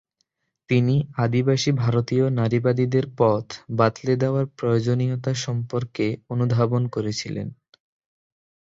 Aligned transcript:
তিনি 0.69 0.95
আদিবাসী 1.17 1.71
ভারতীয় 1.75 2.25
নারীবাদীদের 2.31 3.05
পথ 3.17 3.45
বাতলে 3.71 4.13
দেওয়ার 4.15 4.45
প্রয়োজনীয়তা 4.57 5.31
সম্পর্কে 5.45 6.05
অনুধাবন 6.29 6.83
করেছিলেন। 6.87 7.47